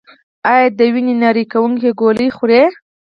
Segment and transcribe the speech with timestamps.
[0.51, 2.61] ایا د وینې نری کوونکې ګولۍ خورئ؟